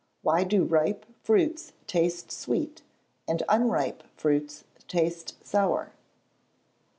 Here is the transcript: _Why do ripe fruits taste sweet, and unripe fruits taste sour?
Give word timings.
_Why 0.25 0.47
do 0.49 0.63
ripe 0.63 1.05
fruits 1.21 1.73
taste 1.85 2.31
sweet, 2.31 2.81
and 3.27 3.43
unripe 3.47 4.01
fruits 4.17 4.63
taste 4.87 5.35
sour? 5.45 5.91